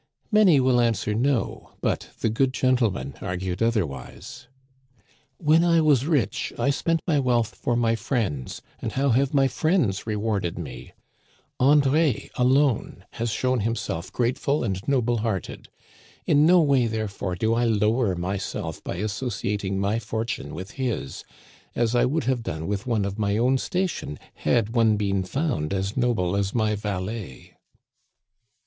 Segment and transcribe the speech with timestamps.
[0.31, 4.47] Many will answer no; but" the good gentleman" argued otherwise.
[5.37, 9.47] When I was rich I spent my wealth for my friends, and how have my
[9.47, 10.93] friends rewarded me?
[11.59, 15.69] André, alone, has shown himself grateful and noble hearted.
[16.25, 21.23] In no way, therefore, do I lower myself by associating my fortune with his,
[21.75, 25.71] as I would have done with one of my own station had one been found
[25.75, 27.53] as noble as my valet."